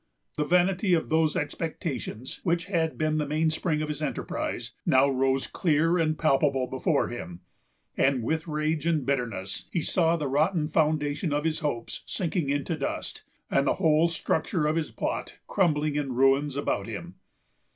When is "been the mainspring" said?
2.97-3.83